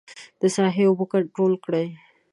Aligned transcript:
د 0.41 0.43
ساحې 0.55 0.83
اوبه 0.87 1.05
کنترول 1.13 1.53
کړي. 1.65 1.87